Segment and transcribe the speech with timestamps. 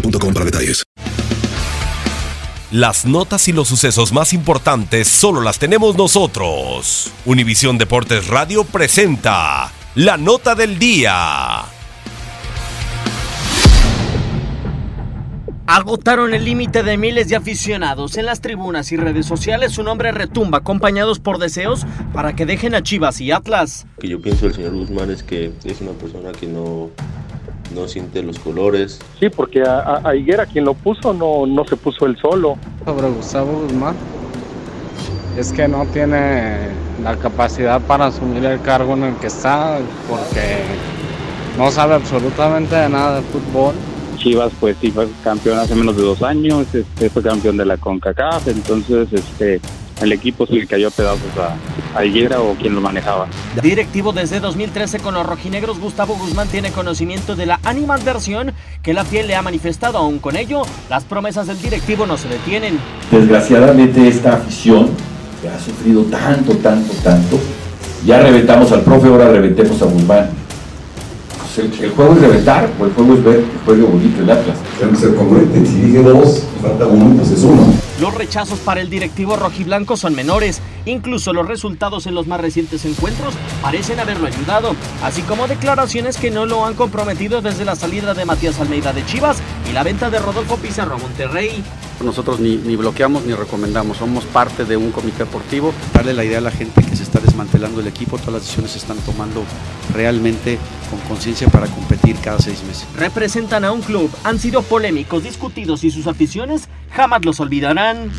[0.00, 0.84] boostmobile.com para detalles.
[2.72, 7.12] Las notas y los sucesos más importantes solo las tenemos nosotros.
[7.24, 11.76] Univisión Deportes Radio presenta la nota del día.
[15.68, 18.16] Agotaron el límite de miles de aficionados.
[18.16, 22.74] En las tribunas y redes sociales su nombre retumba, acompañados por deseos para que dejen
[22.74, 23.86] a Chivas y Atlas.
[23.96, 26.90] Lo que yo pienso del señor Guzmán es que es una persona que no,
[27.74, 28.98] no siente los colores.
[29.20, 32.56] Sí, porque a, a- a Higuera quien lo puso no, no se puso él solo.
[32.84, 33.94] Sobre Gustavo Guzmán,
[35.36, 36.68] es que no tiene
[37.02, 39.78] la capacidad para asumir el cargo en el que está,
[40.08, 40.62] porque
[41.58, 43.74] no sabe absolutamente de nada de fútbol.
[44.16, 47.76] Chivas pues sí fue campeón hace menos de dos años, este, fue campeón de la
[47.76, 49.60] CONCACAF, entonces este
[50.00, 51.54] el equipo se le cayó a pedazos a,
[51.96, 53.26] a Higuera o quien lo manejaba.
[53.62, 58.52] Directivo desde 2013 con los rojinegros, Gustavo Guzmán tiene conocimiento de la animadversión
[58.82, 59.98] que la fiel le ha manifestado.
[59.98, 62.78] Aún con ello, las promesas del directivo no se detienen.
[63.10, 64.90] Desgraciadamente esta afición
[65.40, 67.38] que ha sufrido tanto, tanto, tanto,
[68.04, 70.30] ya reventamos al profe, ahora reventemos a Guzmán.
[71.40, 74.30] Pues el, el juego es reventar, o el juego es ver que juegue bonito el
[74.30, 74.56] Atlas.
[74.78, 75.68] Tenemos que ser congruentes.
[75.68, 77.85] Si dije dos y falta uno, pues es uno.
[78.00, 80.60] Los rechazos para el directivo rojiblanco son menores.
[80.84, 86.30] Incluso los resultados en los más recientes encuentros parecen haberlo ayudado, así como declaraciones que
[86.30, 90.10] no lo han comprometido desde la salida de Matías Almeida de Chivas y la venta
[90.10, 91.64] de Rodolfo Pizarro a Monterrey.
[92.04, 95.72] Nosotros ni, ni bloqueamos ni recomendamos, somos parte de un comité deportivo.
[95.94, 98.70] Darle la idea a la gente que se está desmantelando el equipo, todas las decisiones
[98.70, 99.44] se están tomando
[99.92, 100.58] realmente
[100.88, 102.86] con conciencia para competir cada seis meses.
[102.96, 108.10] Representan a un club, han sido polémicos, discutidos y sus aficiones jamás los olvidarán.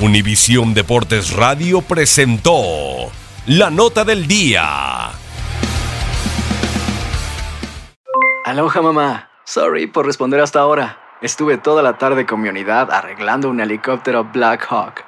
[0.00, 3.10] Univisión Deportes Radio presentó
[3.46, 5.08] la nota del día.
[8.44, 9.30] Aloha mamá.
[9.44, 10.98] Sorry por responder hasta ahora.
[11.22, 15.07] Estuve toda la tarde con mi unidad arreglando un helicóptero Black Hawk.